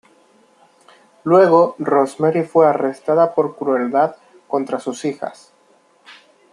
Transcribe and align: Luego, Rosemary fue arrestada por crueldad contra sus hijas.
Luego, 1.23 1.75
Rosemary 1.77 2.41
fue 2.43 2.65
arrestada 2.67 3.35
por 3.35 3.55
crueldad 3.55 4.15
contra 4.47 4.79
sus 4.79 5.05
hijas. 5.05 5.53